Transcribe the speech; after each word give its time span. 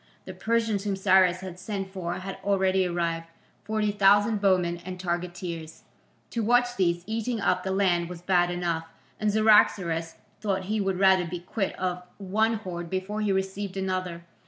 The 0.25 0.33
Persians 0.33 0.83
whom 0.83 0.95
Cyrus 0.95 1.41
had 1.41 1.59
sent 1.59 1.91
for 1.93 2.15
had 2.15 2.39
already 2.43 2.87
arrived, 2.87 3.27
forty 3.63 3.91
thousand 3.91 4.41
bowmen 4.41 4.77
and 4.83 4.97
targeteers. 4.97 5.83
To 6.31 6.43
watch 6.43 6.75
these 6.75 7.03
eating 7.05 7.39
up 7.39 7.61
the 7.61 7.69
land 7.69 8.09
was 8.09 8.23
bad 8.23 8.49
enough, 8.49 8.87
and 9.19 9.31
Cyaxares 9.31 10.15
thought 10.39 10.63
he 10.63 10.81
would 10.81 10.97
rather 10.97 11.25
be 11.25 11.39
quit 11.41 11.77
of 11.77 12.01
one 12.17 12.55
horde 12.55 12.89
before 12.89 13.21
he 13.21 13.31
received 13.31 13.77
another. 13.77 14.23